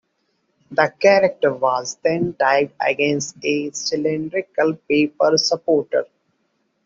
The 0.71 0.91
character 0.99 1.53
was 1.53 1.95
then 2.03 2.33
typed 2.33 2.73
against 2.79 3.35
a 3.43 3.69
cylindrical 3.69 4.75
paper 4.89 5.37
supporter. 5.37 6.05